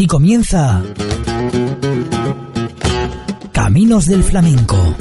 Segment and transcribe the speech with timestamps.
[0.00, 0.82] Aquí comienza
[3.52, 4.96] Caminos del Flamenco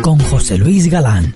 [0.00, 1.34] con José Luis Galán.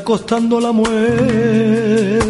[0.00, 2.29] Está costando la muerte.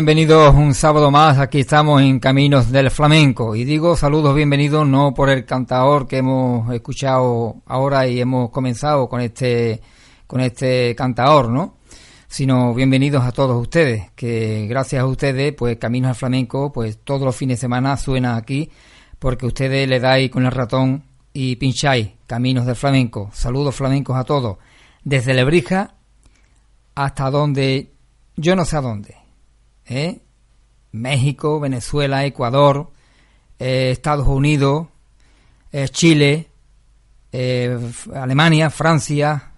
[0.00, 1.36] Bienvenidos un sábado más.
[1.36, 3.54] Aquí estamos en Caminos del Flamenco.
[3.54, 9.10] Y digo saludos, bienvenidos no por el cantador que hemos escuchado ahora y hemos comenzado
[9.10, 9.82] con este,
[10.26, 11.76] con este cantador, ¿no?
[12.28, 17.20] Sino bienvenidos a todos ustedes, que gracias a ustedes, pues Caminos del Flamenco, pues todos
[17.20, 18.70] los fines de semana suena aquí,
[19.18, 23.28] porque ustedes le dais con el ratón y pincháis Caminos del Flamenco.
[23.34, 24.56] Saludos flamencos a todos.
[25.04, 25.92] Desde Lebrija
[26.94, 27.92] hasta donde,
[28.36, 29.19] yo no sé a dónde
[29.90, 30.20] ¿eh?
[30.92, 32.90] México, Venezuela, Ecuador,
[33.58, 34.86] eh, Estados Unidos,
[35.72, 36.46] eh, Chile,
[38.14, 39.52] Alemania, Francia,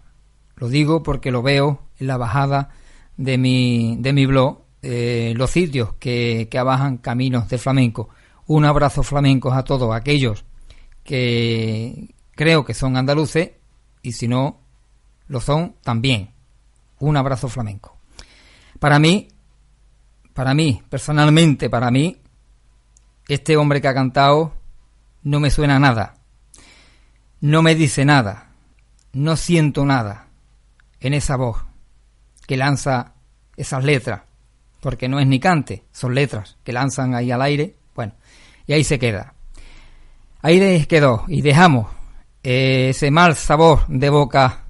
[0.57, 2.71] lo digo porque lo veo en la bajada
[3.17, 8.11] de mi, de mi blog, los sitios que, que abajan caminos de flamenco.
[8.47, 10.45] Un abrazo flamenco a todos aquellos
[11.05, 13.53] que creo que son andaluces
[14.03, 14.61] y si no
[15.29, 16.31] lo son también.
[16.99, 17.97] Un abrazo flamenco.
[18.79, 19.29] Para mí
[20.35, 22.17] para mí, personalmente, para mí,
[23.29, 24.55] este hombre que ha cantado
[25.23, 26.15] no me suena nada.
[27.41, 28.51] No me dice nada.
[29.13, 30.29] No siento nada
[31.01, 31.65] en esa voz
[32.47, 33.15] que lanza
[33.57, 34.23] esas letras.
[34.81, 37.77] Porque no es ni cante, son letras que lanzan ahí al aire.
[37.95, 38.15] Bueno,
[38.67, 39.35] y ahí se queda.
[40.41, 41.89] Ahí quedó y dejamos
[42.43, 44.65] ese mal sabor de boca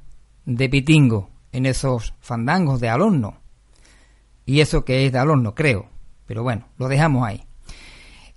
[0.45, 3.42] de pitingo en esos fandangos de alorno
[4.47, 5.89] y eso que es de horno, creo.
[6.27, 7.45] Pero bueno, lo dejamos ahí.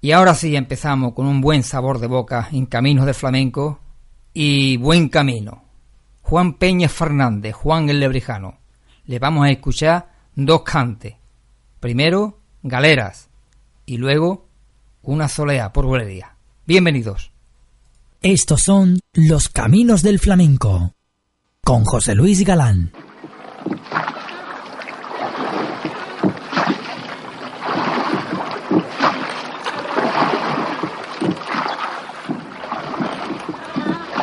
[0.02, 3.80] Y ahora sí empezamos con un buen sabor de boca en Caminos de Flamenco
[4.34, 5.64] y buen camino.
[6.22, 8.58] Juan Peña Fernández, Juan el Lebrijano.
[9.06, 11.16] Le vamos a escuchar dos cantes.
[11.80, 13.30] Primero, Galeras
[13.86, 14.48] y luego
[15.04, 16.36] una soleá por bulería.
[16.66, 17.32] Bienvenidos.
[18.22, 20.94] Estos son Los Caminos del Flamenco,
[21.64, 22.92] con José Luis Galán.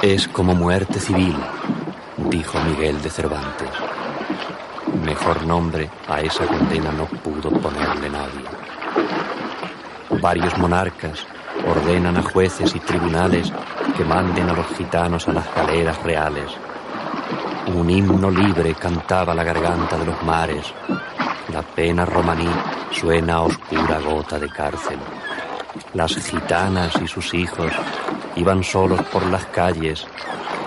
[0.02, 1.37] Es como muerte civil,
[2.28, 3.70] dijo Miguel de Cervantes.
[5.04, 8.44] Mejor nombre a esa condena no pudo ponerle nadie.
[10.20, 11.25] Varios monarcas
[11.69, 13.52] ordenan a jueces y tribunales
[13.96, 16.50] que manden a los gitanos a las galeras reales.
[17.72, 20.75] Un himno libre cantaba la garganta de los mares.
[21.52, 22.50] La pena romaní
[22.90, 24.98] suena a oscura gota de cárcel.
[25.94, 27.72] Las gitanas y sus hijos
[28.37, 30.06] iban solos por las calles,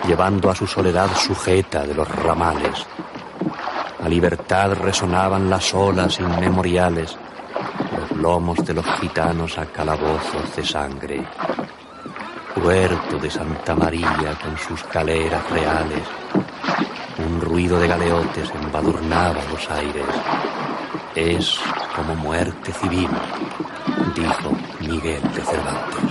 [0.08, 2.86] llevando a su soledad sujeta de los ramales.
[4.04, 7.18] A libertad resonaban las olas inmemoriales,
[7.98, 11.26] los lomos de los gitanos a calabozos de sangre.
[12.54, 16.04] Puerto de Santa María con sus galeras reales,
[17.18, 20.06] un ruido de galeotes embadurnaba los aires.
[21.16, 21.60] Es
[21.96, 23.10] como muerte civil,
[24.16, 24.52] dijo
[24.82, 26.05] Miguel de Cervantes.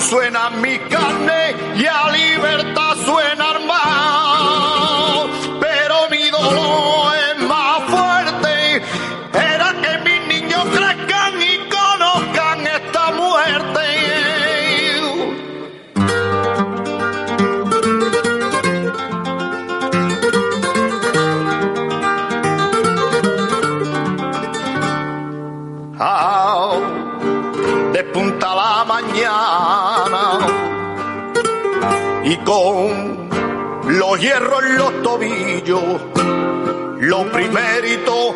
[0.00, 3.31] Suena mi carne y a libertad suena
[32.44, 33.28] con
[33.88, 35.82] los hierros en los tobillos.
[37.00, 38.34] Lo primerito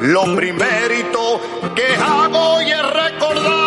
[0.00, 1.40] Lo primerito
[1.76, 3.57] que hago y es recordar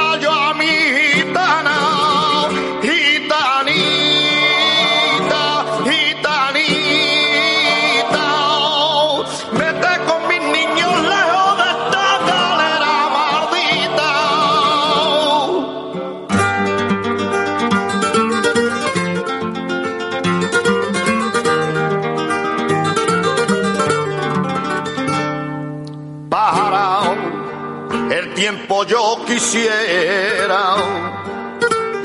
[28.87, 30.75] yo quisiera,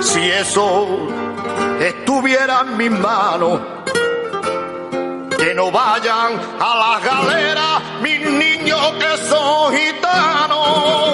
[0.00, 0.86] si eso
[1.80, 3.60] estuviera en mis manos,
[5.38, 11.05] que no vayan a las galeras mis niños que son gitanos,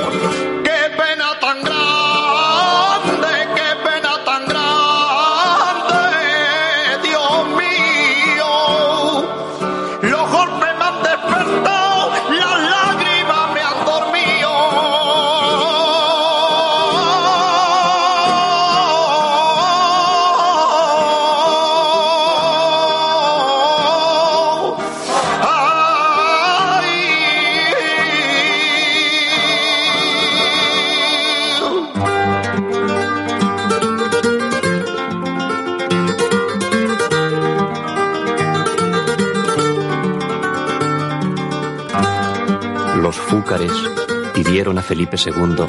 [44.70, 45.66] a Felipe II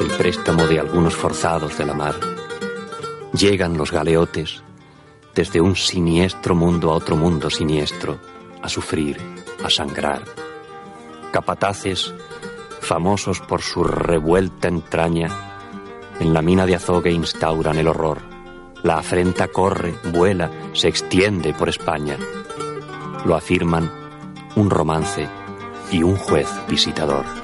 [0.00, 2.14] el préstamo de algunos forzados de la mar.
[3.32, 4.62] Llegan los galeotes
[5.34, 8.18] desde un siniestro mundo a otro mundo siniestro,
[8.62, 9.18] a sufrir,
[9.64, 10.22] a sangrar.
[11.32, 12.14] Capataces,
[12.80, 15.28] famosos por su revuelta entraña,
[16.20, 18.18] en la mina de azogue instauran el horror.
[18.84, 22.16] La afrenta corre, vuela, se extiende por España.
[23.24, 23.90] Lo afirman
[24.54, 25.28] un romance
[25.90, 27.39] y un juez visitador.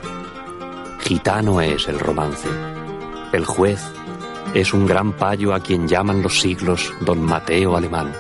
[1.07, 2.49] Gitano es el romance.
[3.33, 3.81] El juez
[4.55, 8.13] es un gran payo a quien llaman los siglos don Mateo Alemán.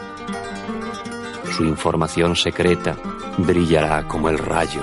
[1.50, 2.96] Su información secreta
[3.38, 4.82] brillará como el rayo.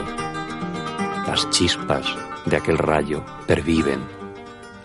[1.26, 2.06] Las chispas
[2.46, 4.02] de aquel rayo perviven.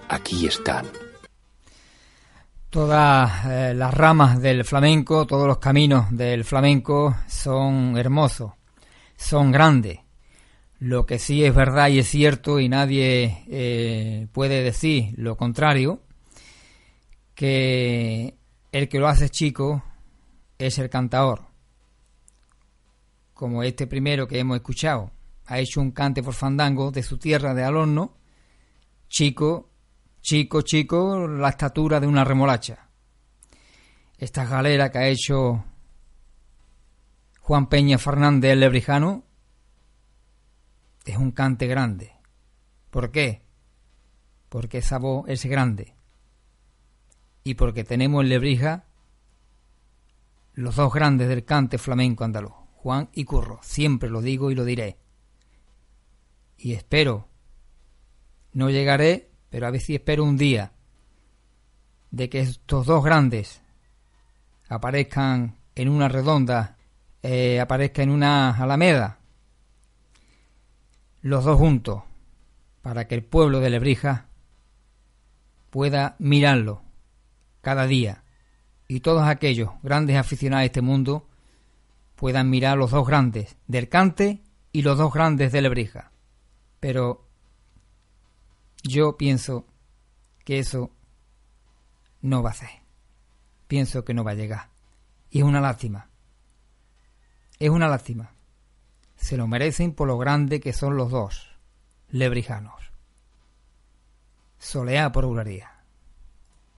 [0.08, 0.87] Aquí están.
[2.70, 8.52] Todas eh, las ramas del flamenco, todos los caminos del flamenco son hermosos,
[9.16, 10.08] son grandes.
[10.78, 16.02] Lo que sí es verdad y es cierto y nadie eh, puede decir lo contrario,
[17.35, 18.37] que
[18.73, 19.82] el que lo hace chico
[20.58, 21.47] es el cantador.
[23.35, 25.11] Como este primero que hemos escuchado,
[25.47, 28.16] ha hecho un cante por fandango de su tierra de Alorno,
[29.08, 29.68] chico
[30.20, 32.88] Chico, chico, la estatura de una remolacha.
[34.18, 35.64] Esta galera que ha hecho
[37.40, 39.25] Juan Peña Fernández Lebrijano
[41.12, 42.12] es un cante grande.
[42.91, 43.43] ¿Por qué?
[44.49, 45.95] Porque esa voz es grande.
[47.45, 48.85] Y porque tenemos en Lebrija
[50.55, 53.61] los dos grandes del cante flamenco andaluz, Juan y Curro.
[53.62, 54.99] Siempre lo digo y lo diré.
[56.57, 57.29] Y espero,
[58.53, 60.73] no llegaré pero a ver si espero un día
[62.11, 63.62] de que estos dos grandes
[64.69, 66.77] aparezcan en una redonda,
[67.23, 69.17] eh, aparezca en una alameda,
[71.22, 72.02] los dos juntos,
[72.82, 74.26] para que el pueblo de Lebrija
[75.70, 76.82] pueda mirarlo
[77.60, 78.25] cada día
[78.88, 81.28] y todos aquellos grandes aficionados a este mundo
[82.16, 86.10] puedan mirar los dos grandes del Cante y los dos grandes de Lebrija.
[86.80, 87.28] Pero
[88.82, 89.66] yo pienso
[90.44, 90.90] que eso
[92.22, 92.70] no va a ser.
[93.66, 94.70] Pienso que no va a llegar.
[95.30, 96.08] Y es una lástima.
[97.58, 98.32] Es una lástima.
[99.18, 101.48] Se lo merecen por lo grande que son los dos
[102.08, 102.75] lebrijanos.
[104.58, 105.70] Soleá por Ularía.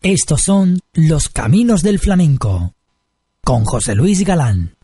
[0.03, 2.75] Estos son los caminos del flamenco
[3.45, 4.77] con José Luis Galán.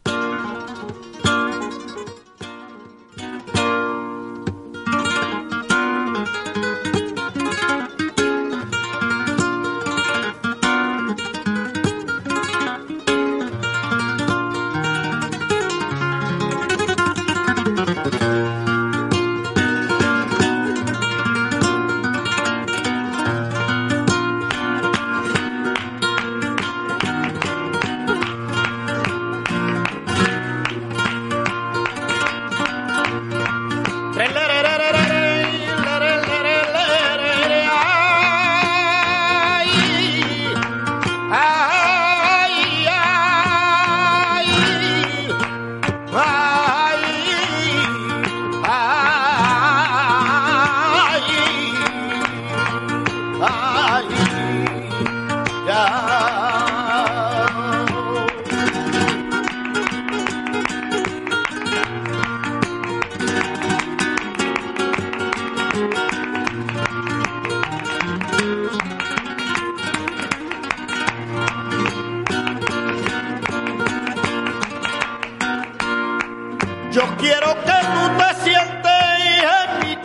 [76.97, 77.29] La calle, aunque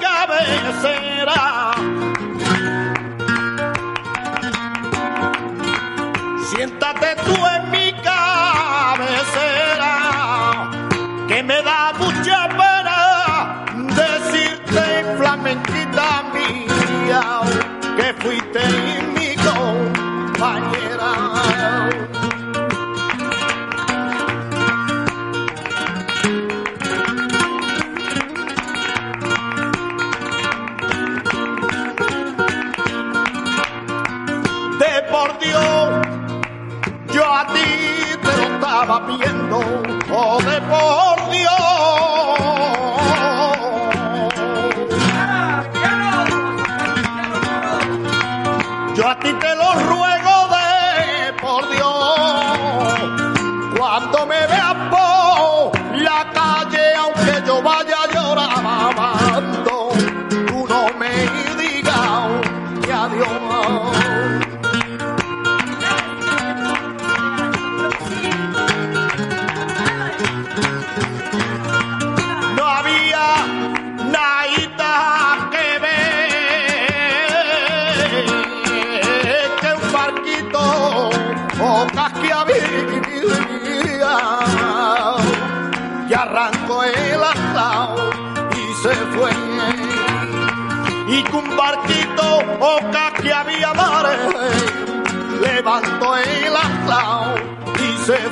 [0.01, 1.60] yo vaya llorando.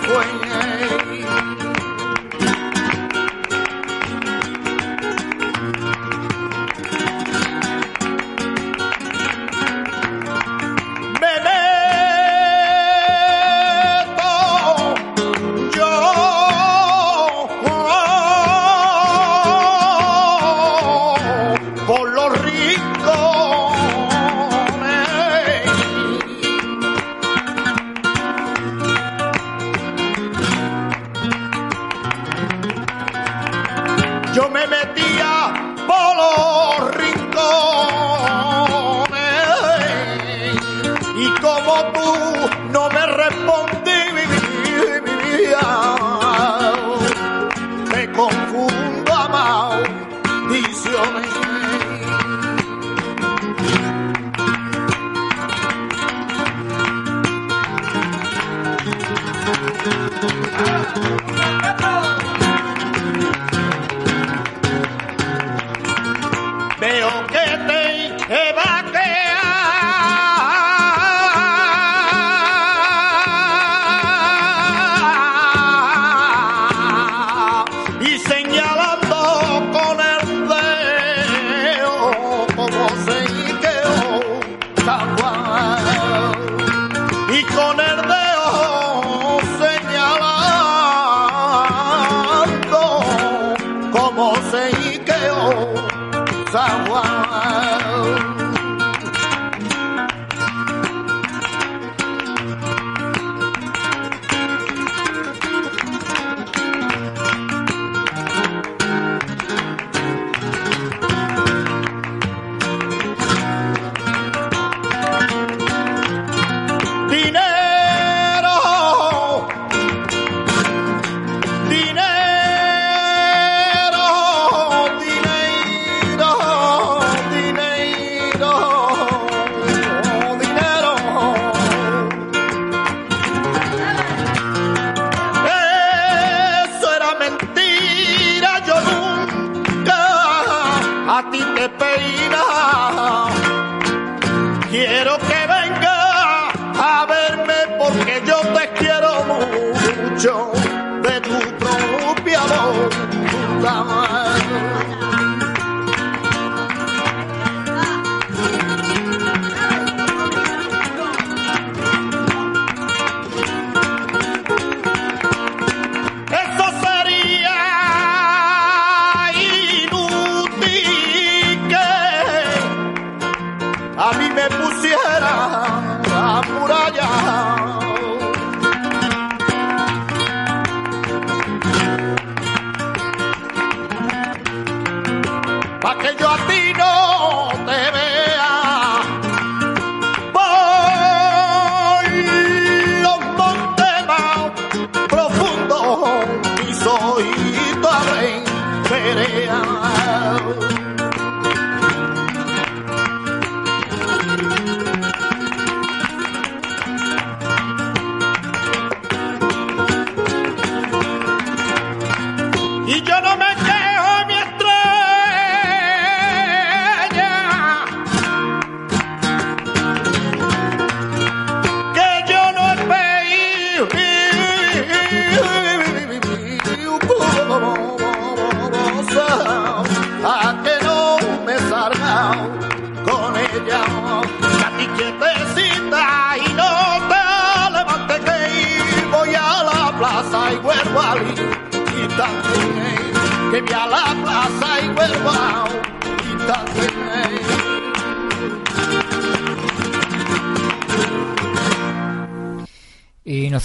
[0.09, 0.48] Y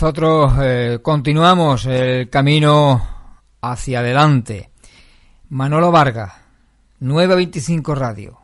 [0.04, 3.08] nosotros eh, continuamos el camino
[3.62, 4.70] hacia adelante.
[5.48, 6.30] Manolo Vargas,
[7.00, 8.38] 925 Radio.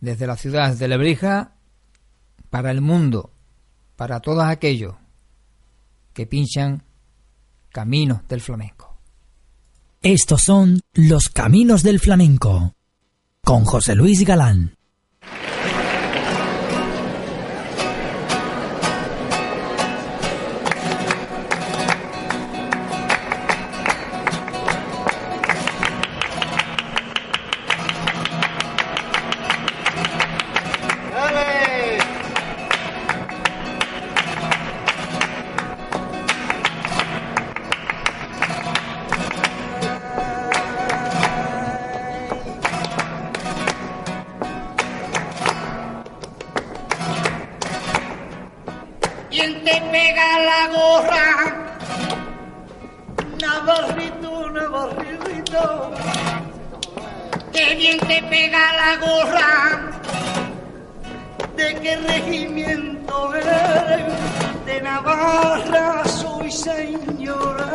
[0.00, 1.52] desde la ciudad de Lebrija
[2.48, 3.30] para el mundo,
[3.94, 4.94] para todos aquellos
[6.14, 6.82] que pinchan
[7.68, 8.96] caminos del flamenco.
[10.00, 12.74] Estos son los caminos del flamenco
[13.44, 14.77] con José Luis Galán.
[57.58, 59.90] qué bien te pega la gorra,
[61.56, 67.70] de qué regimiento eres, de Navarra soy señora.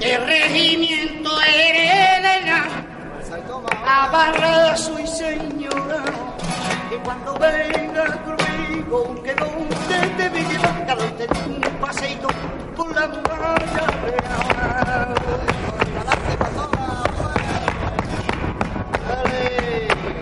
[0.00, 2.64] ¿Qué regimiento eres, Elena?
[3.84, 6.02] Navarra soy señora.
[6.88, 10.86] Que cuando venga conmigo, que donde te vi llevar,
[11.18, 12.28] te un paseito
[12.74, 15.71] por la muralla real.
[19.42, 20.21] Aê!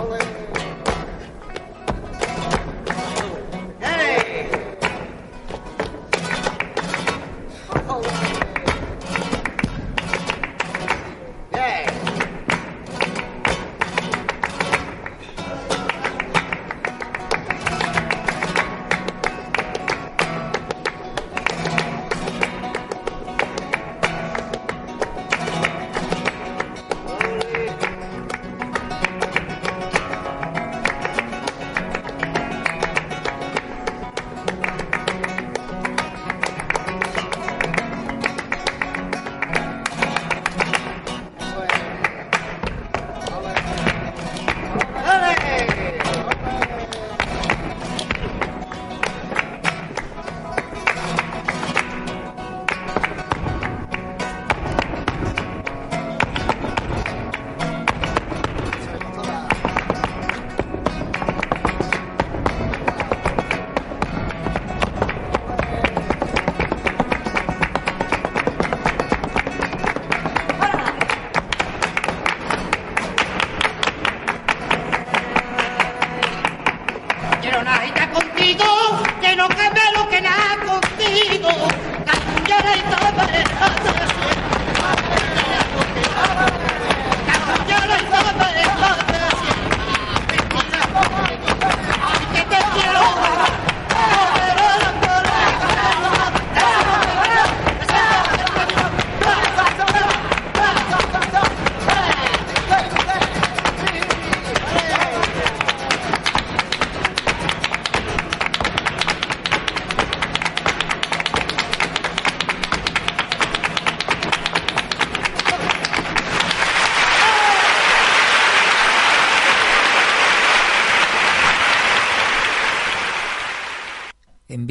[0.00, 0.20] Olé.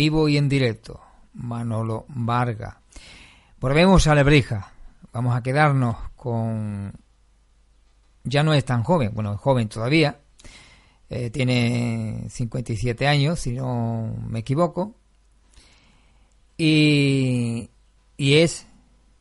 [0.03, 0.99] Vivo y en directo,
[1.33, 2.81] Manolo Varga.
[3.61, 4.73] Volvemos a Lebrija.
[5.13, 6.91] Vamos a quedarnos con...
[8.25, 10.19] Ya no es tan joven, bueno, es joven todavía,
[11.09, 14.95] eh, tiene 57 años, si no me equivoco,
[16.57, 17.69] y,
[18.15, 18.65] y es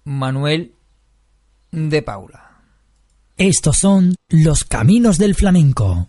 [0.05, 0.75] Manuel
[1.73, 2.63] de Paula.
[3.37, 6.09] Estos son los caminos del flamenco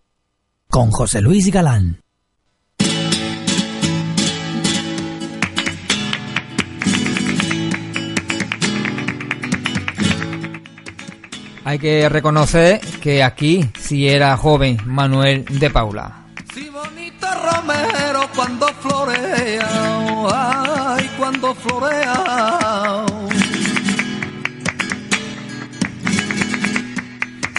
[0.70, 2.03] con José Luis Galán.
[11.65, 16.26] Hay que reconocer que aquí sí era joven Manuel de Paula.
[16.54, 19.69] Si bonito romero cuando florea,
[20.34, 23.06] ay, cuando florea.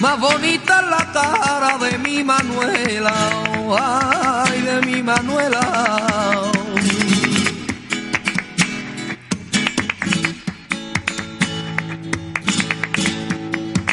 [0.00, 3.14] Más bonita la cara de mi Manuela,
[3.80, 6.53] ay, de mi Manuela.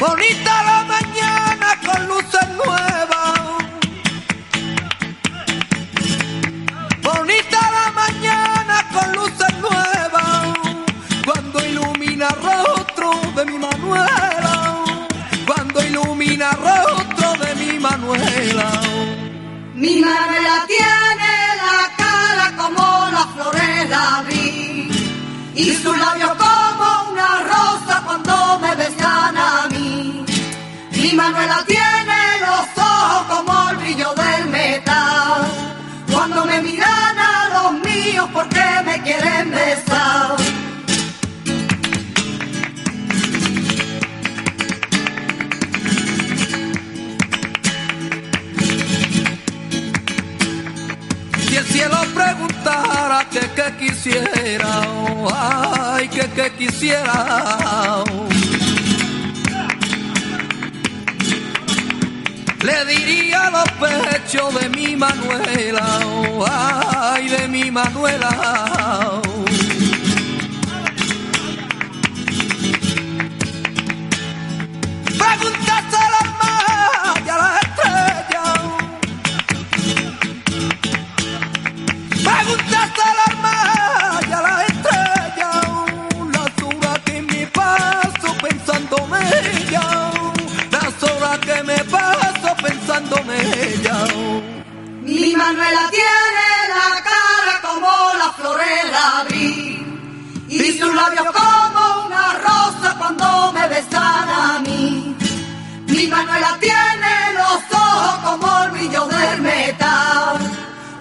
[0.02, 3.40] Bonita la mañana con luces nuevas.
[7.04, 10.58] Bonita la mañana con luces nuevas.
[11.24, 14.84] Cuando ilumina el rostro de mi Manuela.
[15.46, 18.70] Cuando ilumina el rostro de mi Manuela.
[19.76, 26.36] Mi Manuela tiene la cara como la flores de abril y sus labios
[31.14, 35.42] Manuela tiene los ojos como el brillo del metal.
[36.10, 40.36] Cuando me miran a los míos porque me quieren besar.
[51.46, 58.04] Si el cielo preguntara que qué quisiera, oh, ay, que qué quisiera.
[58.08, 58.31] oh.
[62.62, 69.20] Le diría los pechos de mi Manuela, oh, ay, de mi Manuela.
[95.04, 97.88] Mi Manuela tiene la cara como
[98.18, 105.16] la flores de abril y sus labios como una rosa cuando me besan a mí.
[105.88, 110.38] Mi Manuela tiene los ojos como el brillo del metal.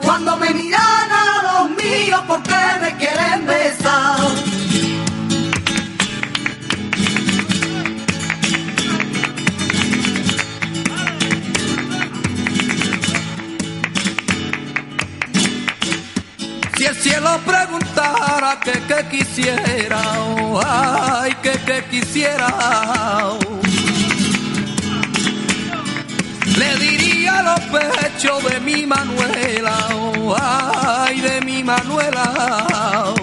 [0.01, 3.80] Cuando me miran a los míos porque me quieren besar.
[16.81, 22.47] Si el cielo preguntara que qué quisiera, oh, ay, que qué quisiera.
[23.29, 23.37] oh.
[26.57, 33.13] Le diría los pechos de mi Manuela, oh, ay, de mi Manuela.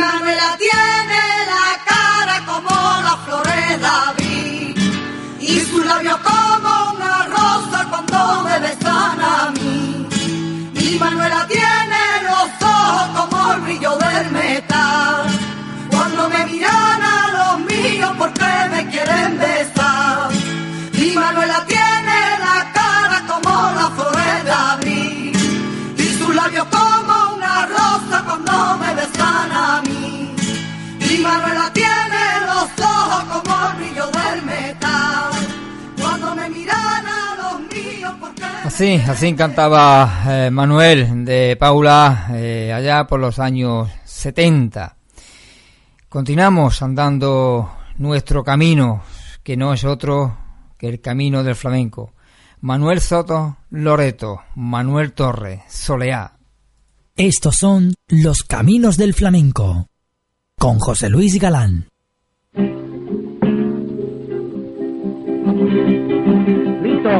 [0.00, 1.20] Manuela tiene
[1.52, 2.70] la cara como
[3.02, 10.08] las flores de abril y sus labios como una rosa cuando me besan a mí.
[10.74, 15.26] Mi Manuela tiene los ojos como el brillo del metal.
[15.90, 20.30] Cuando me miran a los míos porque me quieren besar.
[20.92, 21.64] Mi Manuela
[31.28, 35.30] Manuela tiene los ojos como el brillo del metal.
[36.00, 42.72] Cuando me miran a los míos porque Así, así cantaba eh, Manuel de Paula eh,
[42.72, 44.96] allá por los años 70.
[46.08, 49.02] Continuamos andando nuestro camino,
[49.42, 50.38] que no es otro
[50.78, 52.14] que el camino del flamenco.
[52.62, 56.38] Manuel Soto, Loreto, Manuel Torre, Soleá.
[57.14, 59.87] Estos son los caminos del flamenco
[60.58, 61.86] con José Luis Galán.
[66.82, 67.10] Listo.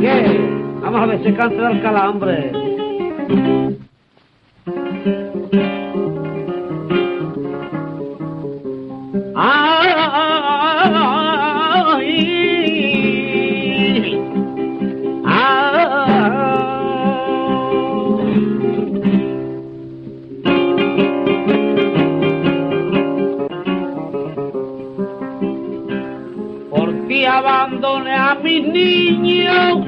[0.00, 0.40] ¿Qué?
[0.82, 2.52] Vamos a ver si canta el calambre.
[28.52, 29.86] Abandoné a mis niños?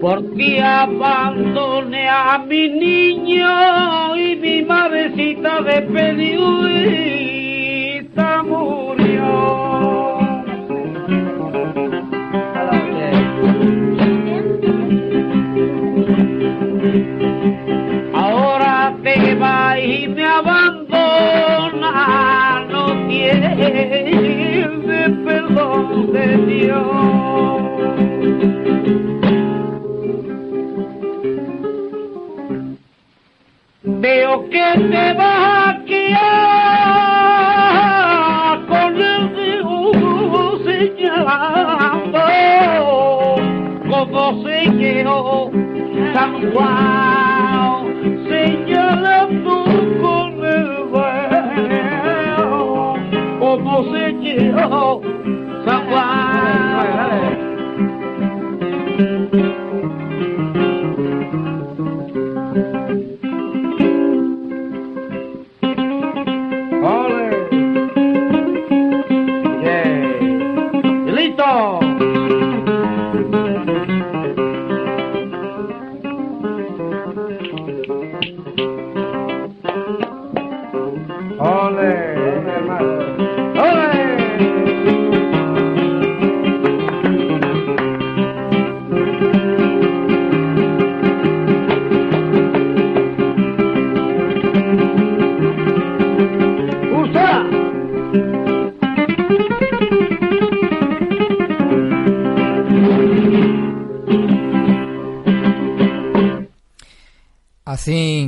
[0.00, 6.82] ¿Por qué abandoné a mi niño y mi madrecita despedida
[8.42, 9.61] murió?
[26.12, 26.86] Dios.
[33.82, 36.12] Veo que te vas a quedar
[38.66, 39.92] con el dedo
[40.64, 42.20] señalando
[43.88, 45.50] como se quedó
[46.12, 47.80] San Juan
[48.28, 49.54] señalando
[50.02, 50.66] con el
[51.70, 52.96] dedo
[53.40, 55.11] como se quedó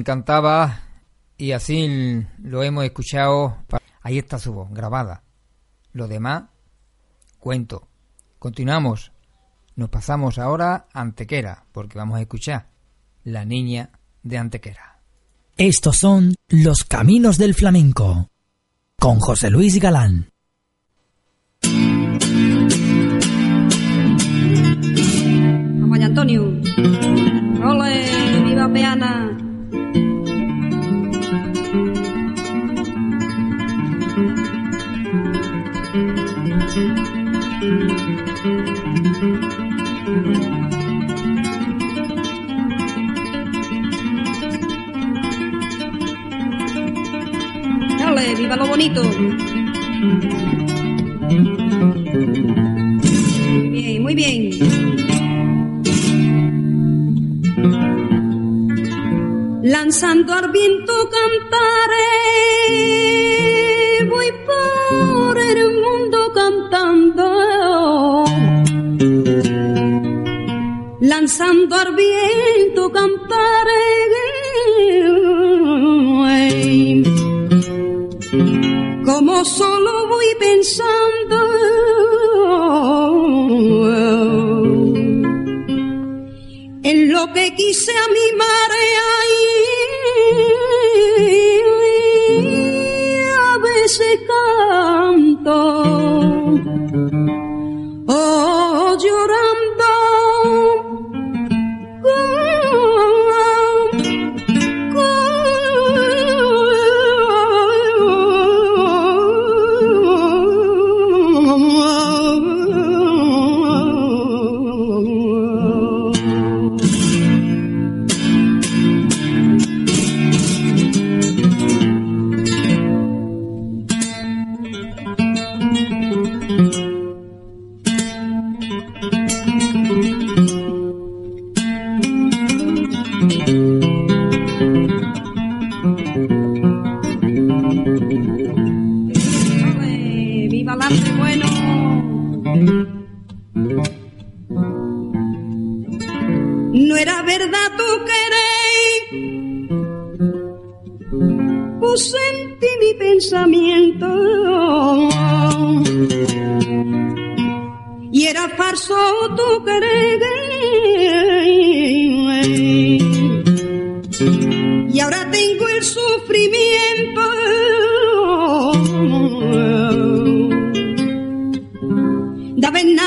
[0.04, 0.82] Así cantaba
[1.38, 3.56] y así lo hemos escuchado.
[4.02, 5.22] Ahí está su voz, grabada.
[5.94, 6.44] Lo demás,
[7.38, 7.88] cuento.
[8.38, 9.12] Continuamos.
[9.76, 12.68] Nos pasamos ahora a Antequera, porque vamos a escuchar
[13.22, 15.00] La Niña de Antequera.
[15.56, 18.28] Estos son los caminos del flamenco.
[18.98, 20.28] Con José Luis Galán.
[25.80, 26.42] Vamos allá, Antonio.
[27.64, 28.44] ¡Ole!
[28.44, 29.23] ¡Viva Peana!
[48.54, 48.54] ¡Ole!
[48.54, 49.02] ¡Viva lo bonito!
[53.52, 54.50] Muy bien, muy bien.
[59.62, 62.04] Lanzando al viento cantaré,
[64.08, 68.24] voy por el mundo cantando.
[71.00, 72.23] Lanzando al viento
[79.44, 81.36] solo voy pensando.
[86.82, 88.53] en lo que quise a mi marea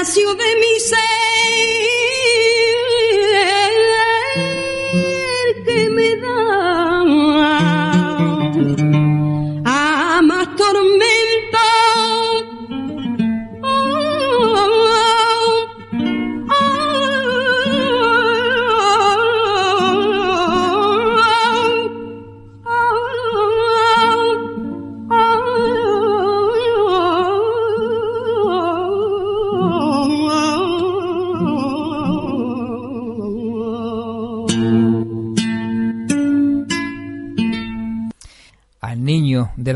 [0.07, 0.79] nacido de mi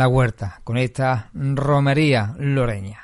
[0.01, 3.01] la huerta con esta romería loreña.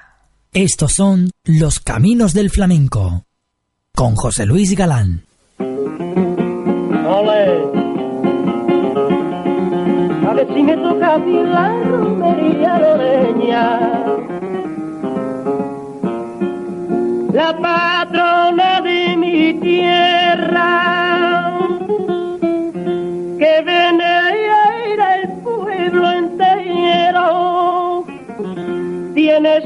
[0.51, 3.23] Estos son los caminos del flamenco.
[3.93, 5.21] Con José Luis Galán.
[5.59, 7.45] Ole.
[10.27, 13.79] A ver si me toca a mí la romería loreña.
[17.31, 21.06] La patrona de mi tierra.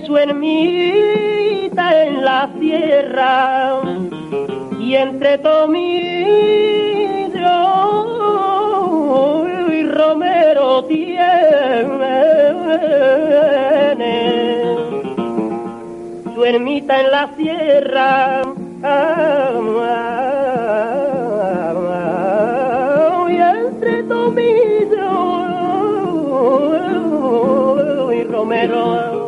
[0.06, 3.82] Su ermita en la sierra
[4.80, 5.82] y entre Tomillo
[9.70, 11.22] y Romero tiene
[16.34, 18.44] su ermita en la sierra.
[23.30, 24.94] Y entre Tomillo
[28.14, 29.21] y Romero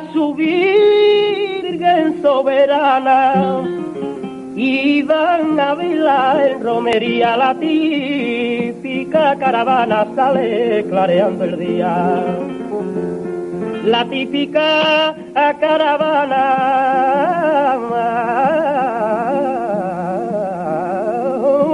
[0.00, 3.62] a su virgen soberana
[4.56, 12.24] iban a bailar en romería la típica caravana sale clareando el día.
[13.84, 15.14] La típica
[15.60, 16.44] caravana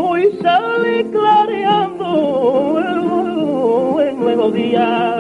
[0.09, 2.81] hoy sale clareando
[4.01, 5.16] el nuevo día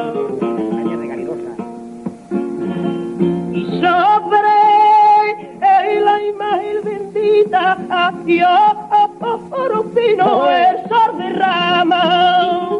[9.50, 12.78] por un pino el sol derrama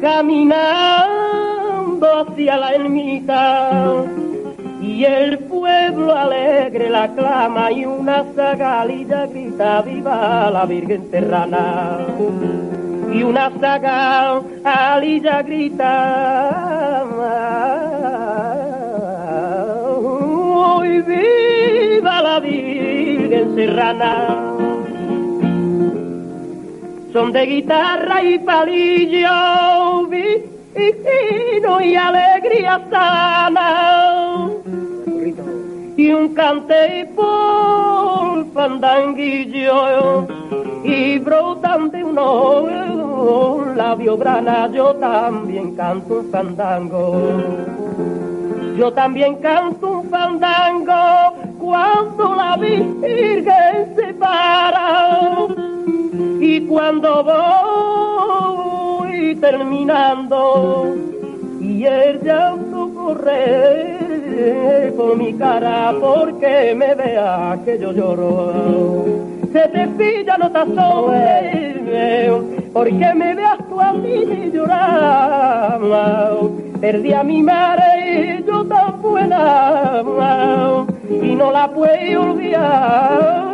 [0.00, 1.16] caminando
[2.20, 4.04] hacia la ermita
[4.80, 11.98] y el pueblo alegre la clama y una zagalilla grita viva la Virgen Serrana
[13.12, 17.04] y una zagalilla grita
[19.96, 22.71] hoy viva la Virgen
[23.54, 24.52] Serrana
[27.12, 34.48] son de guitarra y palillo, vino y alegría sana.
[35.96, 40.26] Y un cante por fandanguillo,
[40.84, 47.20] y brotan de unos labios grana, yo también canto un fandango.
[48.78, 55.46] Yo también canto un fandango cuando la Virgen se para
[56.40, 57.22] y cuando
[59.04, 60.96] voy terminando
[61.60, 69.04] y el llanto corre por mi cara porque me vea que yo lloro.
[69.52, 71.76] Se te pilla no te asombres
[72.72, 75.78] porque me veas tú a mí llorar
[76.80, 80.02] perdí a mi madre y yo tan buena
[81.22, 83.52] y no la puedo olvidar.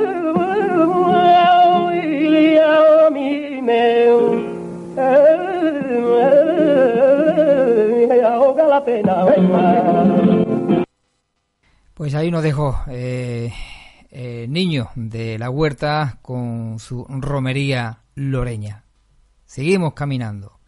[11.94, 13.52] Pues ahí nos dejó eh,
[14.10, 18.84] eh, niño de la huerta con su romería loreña.
[19.44, 20.58] Seguimos caminando,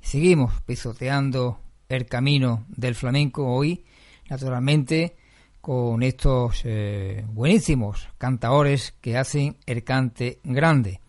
[0.00, 1.58] seguimos pisoteando
[1.88, 3.84] el camino del flamenco hoy,
[4.28, 5.16] naturalmente
[5.62, 11.00] con estos eh, buenísimos cantaores que hacen el cante grande.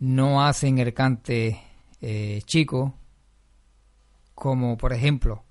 [0.00, 1.62] No hacen el cante
[2.02, 2.94] eh, chico,
[4.34, 5.44] como por ejemplo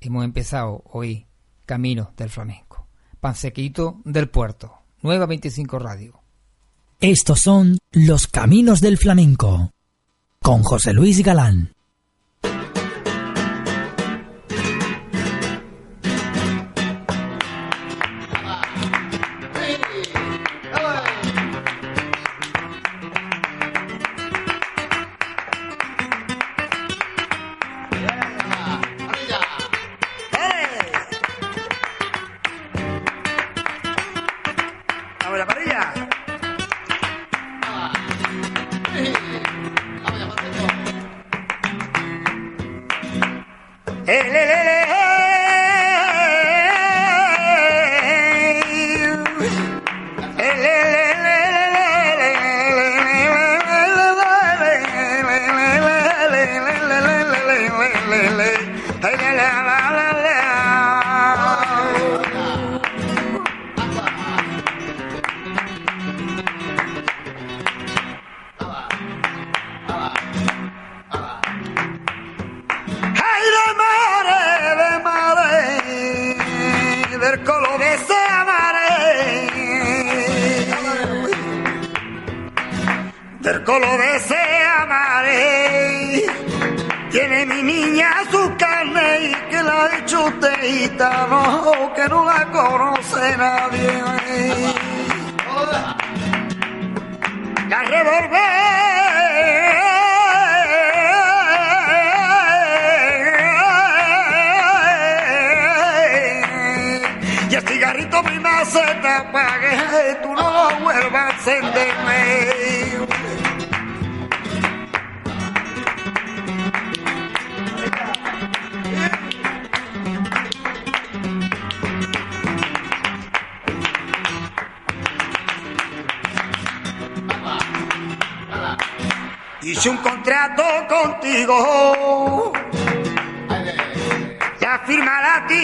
[0.00, 1.26] hemos empezado hoy
[1.64, 2.88] Camino del Flamenco.
[3.20, 6.20] Pansequito del Puerto, Nueva 25 Radio.
[6.98, 9.70] Estos son los caminos del flamenco
[10.42, 11.72] con José Luis Galán.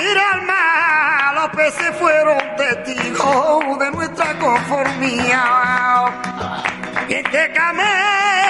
[0.07, 6.11] Tira al mar, los peces fueron testigos de nuestra conformidad.
[7.09, 8.46] Y este camelo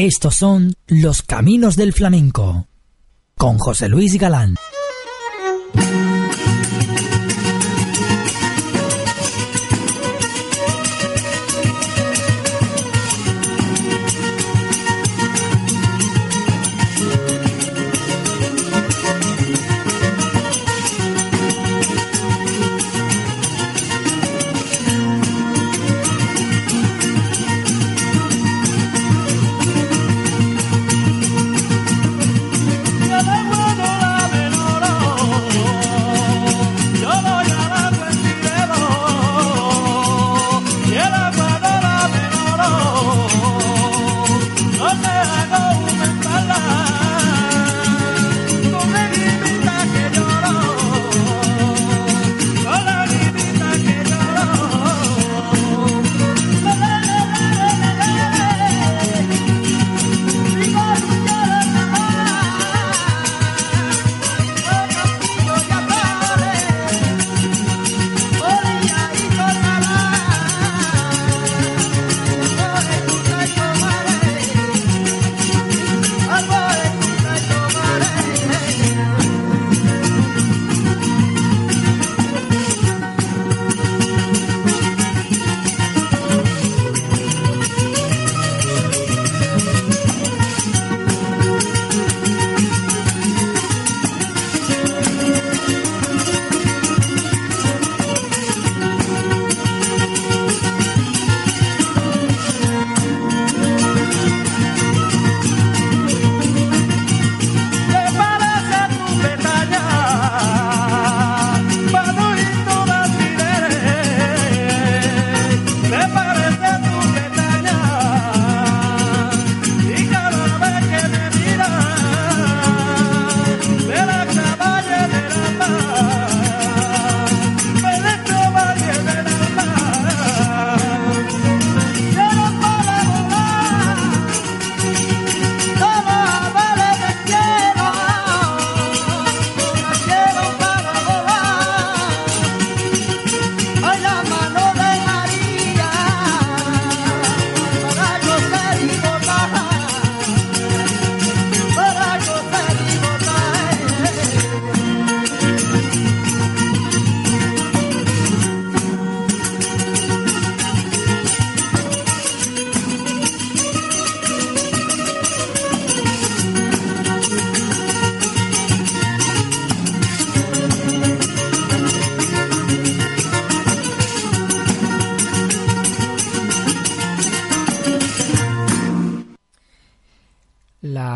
[0.00, 2.66] Estos son los caminos del flamenco
[3.36, 4.56] con José Luis Galán.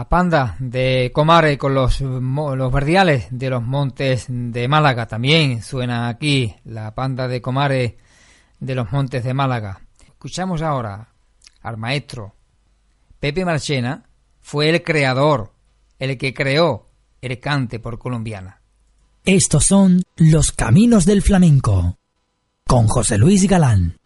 [0.08, 5.06] Panda de Comare con los, los verdiales de los montes de Málaga.
[5.06, 7.98] También suena aquí la panda de Comare
[8.60, 9.80] de los montes de Málaga.
[10.06, 11.08] Escuchamos ahora
[11.62, 12.34] al maestro
[13.24, 14.04] Pepe Marchena,
[14.42, 15.54] fue el creador,
[15.98, 16.90] el que creó
[17.22, 18.60] el cante por colombiana.
[19.24, 21.96] Estos son los caminos del flamenco
[22.66, 23.96] con José Luis Galán.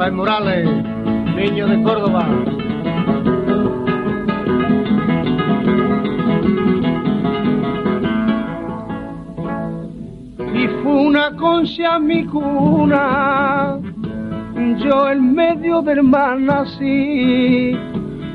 [0.00, 0.66] Rafael Morales,
[1.36, 2.26] niño de Córdoba.
[10.54, 13.78] Y fue una concha mi cuna,
[14.78, 17.76] yo en medio del mar nací,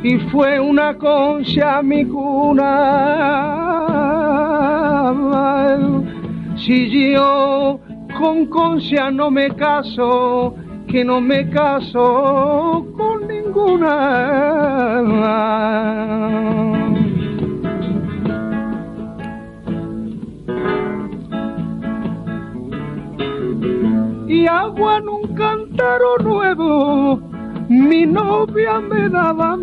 [0.03, 2.67] y fue una concha mi cuna.
[6.57, 7.79] Si yo
[8.19, 10.53] con concha no me caso,
[10.95, 13.91] que no me caso con ninguna.
[24.25, 27.19] Y agua en un cántaro nuevo,
[27.67, 29.59] mi novia me daba a.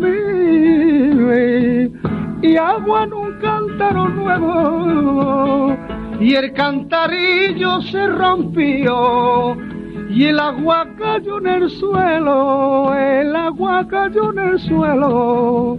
[2.43, 5.75] Y agua en un cántaro nuevo,
[6.19, 9.57] y el cantarillo se rompió
[10.13, 15.77] y el agua cayó en el suelo, el agua cayó en el suelo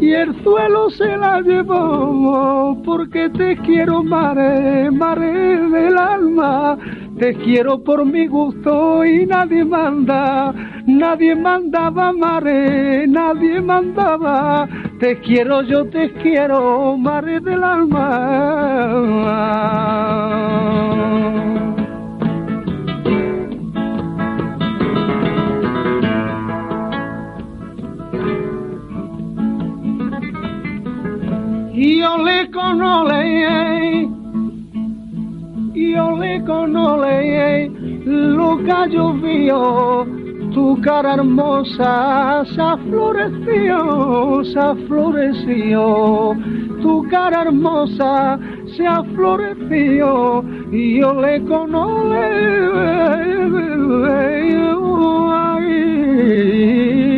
[0.00, 6.78] y el suelo se la llevó porque te quiero mare, mare del alma,
[7.18, 10.54] te quiero por mi gusto y nadie manda,
[10.86, 14.66] nadie mandaba mare, nadie mandaba,
[14.98, 19.34] te quiero yo te quiero mare del alma.
[31.84, 34.08] Io le conole,
[35.74, 37.68] io le conole,
[38.06, 40.06] Luca llovió,
[40.54, 46.34] tu cara hermosa se floreció, se floreció,
[46.80, 48.38] tu cara hermosa
[48.78, 52.30] se floreció, y yo le conole,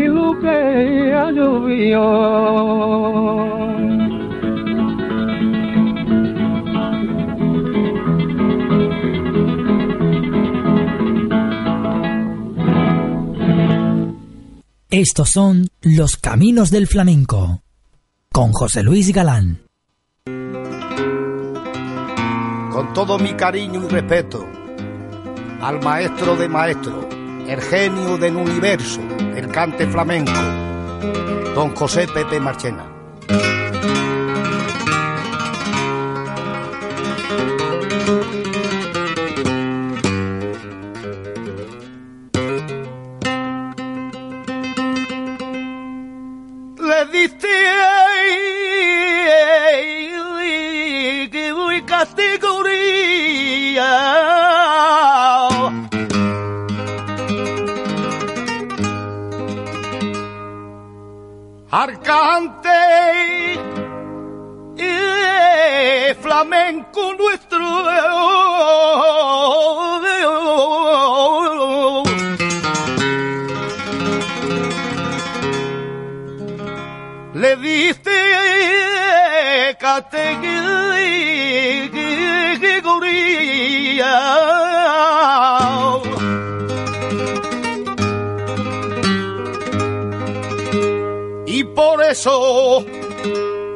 [0.09, 2.97] lo que llovió.
[14.99, 17.63] Estos son los caminos del flamenco
[18.33, 19.61] con José Luis Galán.
[22.73, 24.47] Con todo mi cariño y respeto
[25.61, 27.07] al maestro de maestro,
[27.47, 29.03] el genio del universo,
[29.37, 30.33] el cante flamenco,
[31.55, 32.91] don José Pepe Marchena.
[52.17, 53.93] categoría.
[61.71, 62.71] Arcante
[64.77, 67.67] y flamenco nuestro.
[77.35, 78.17] Le diste
[79.79, 80.77] categoría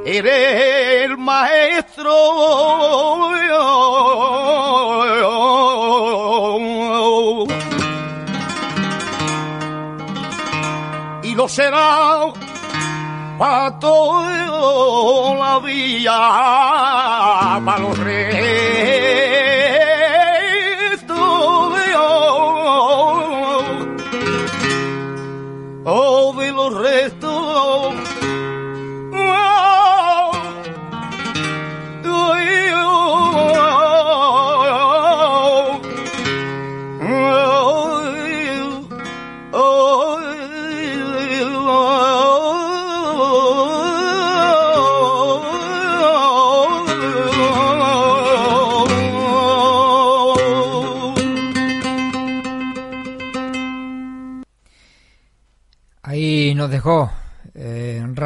[0.04, 2.12] eres el maestro.
[11.22, 12.32] Y lo será
[13.38, 19.29] para toda la vida, para los reyes.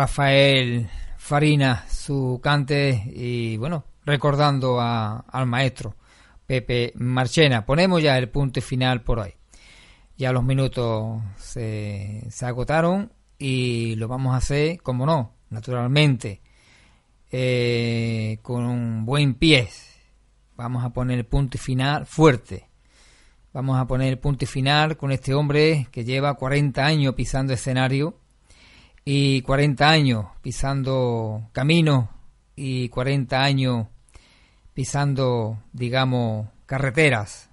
[0.04, 0.86] Rafael
[1.16, 5.96] Farina su cante y bueno, recordando al maestro
[6.44, 7.64] Pepe Marchena.
[7.64, 9.32] Ponemos ya el punto final por hoy.
[10.18, 16.42] Ya los minutos se, agotaron y lo vamos a hacer, como no, naturalmente,
[17.32, 19.70] eh, con un buen pie.
[20.54, 22.68] Vamos a poner el punto final fuerte.
[23.54, 28.18] Vamos a poner el punto final con este hombre que lleva 40 años pisando escenario
[29.04, 32.10] y 40 años pisando camino
[32.56, 33.88] y 40 años
[34.72, 37.50] pisando, digamos, carreteras.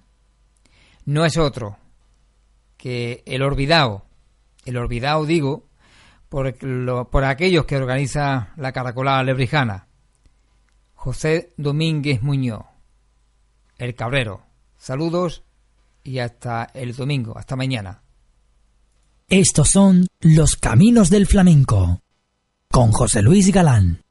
[1.04, 1.78] No es otro
[2.76, 4.06] que el olvidado.
[4.64, 5.68] El olvidado, digo,
[6.28, 6.56] por,
[7.10, 9.88] por aquellos que organiza la caracolada lebrijana.
[10.94, 12.64] José Domínguez Muñoz,
[13.78, 14.44] el cabrero.
[14.78, 15.44] Saludos
[16.04, 18.01] y hasta el domingo, hasta mañana.
[19.28, 22.02] Estos son los caminos del flamenco
[22.70, 24.02] con José Luis Galán.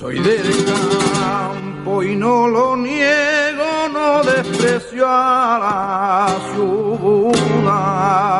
[0.00, 0.64] Soy del
[1.12, 8.39] campo y no lo niego, no desprecio a la ciudad.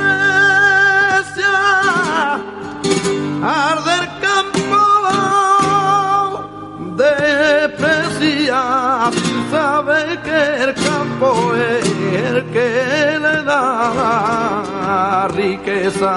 [3.43, 5.21] arde el campo lo
[6.97, 8.61] desprecia,
[9.51, 11.87] sabe que el campo es
[12.27, 12.71] el que
[13.25, 16.15] le da riqueza.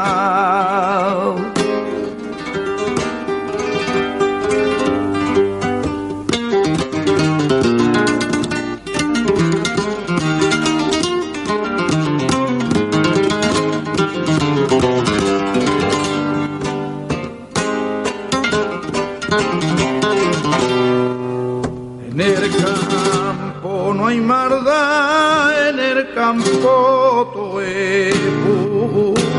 [26.34, 28.16] campo es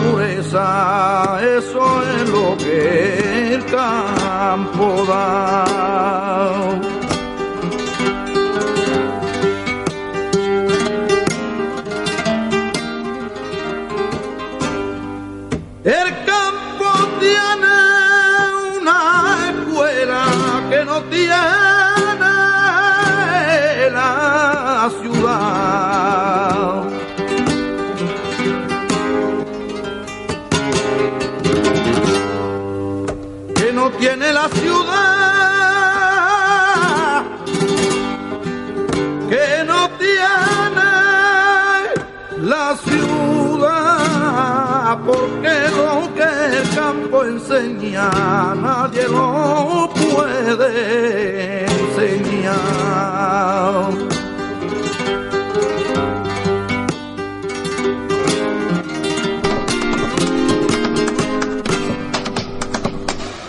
[0.05, 6.64] pureza, eso es lo que el campo da.
[48.55, 52.65] Nadie lo puede enseñar.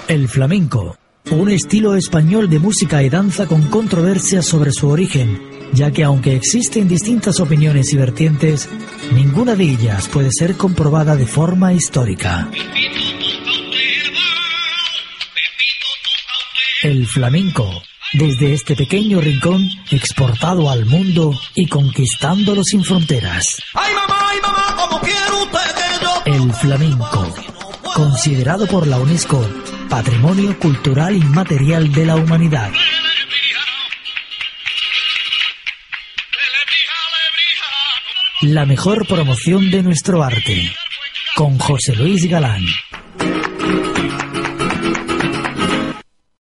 [0.07, 0.95] El flamenco,
[1.31, 5.41] un estilo español de música y danza con controversia sobre su origen,
[5.73, 8.69] ya que aunque existen distintas opiniones y vertientes,
[9.13, 12.47] ninguna de ellas puede ser comprobada de forma histórica.
[16.85, 17.81] El flamenco,
[18.13, 23.57] desde este pequeño rincón, exportado al mundo y conquistándolo sin fronteras.
[23.73, 25.61] ¡Ay mamá, ay mamá, como quiero usted
[26.25, 27.33] El flamenco,
[27.95, 29.49] considerado por la UNESCO
[29.89, 32.71] Patrimonio Cultural Inmaterial de la Humanidad.
[38.41, 40.71] La mejor promoción de nuestro arte,
[41.33, 42.63] con José Luis Galán.